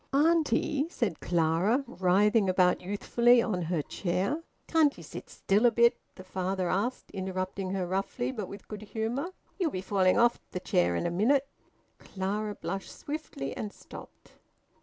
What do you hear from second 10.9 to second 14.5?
in a minute." Clara blushed swiftly, and stopped.